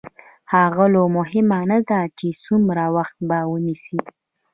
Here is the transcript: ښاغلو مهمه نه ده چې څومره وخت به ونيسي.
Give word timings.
ښاغلو 0.49 1.03
مهمه 1.17 1.59
نه 1.69 1.79
ده 1.89 2.01
چې 2.17 2.27
څومره 2.43 2.85
وخت 2.95 3.17
به 3.27 3.37
ونيسي. 3.51 3.99